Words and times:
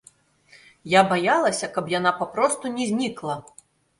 Я 0.93 1.01
баялася, 1.11 1.69
каб 1.77 1.93
яна 1.99 2.13
папросту 2.21 2.71
не 2.79 2.87
знікла. 2.93 3.35